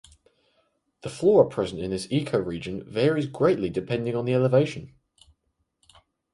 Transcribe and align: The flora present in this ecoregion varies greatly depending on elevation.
The 1.03 1.11
flora 1.11 1.47
present 1.47 1.79
in 1.79 1.91
this 1.91 2.07
ecoregion 2.07 2.83
varies 2.87 3.27
greatly 3.27 3.69
depending 3.69 4.15
on 4.15 4.27
elevation. 4.27 4.95